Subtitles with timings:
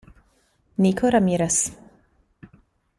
[0.81, 1.69] Nico Ramírez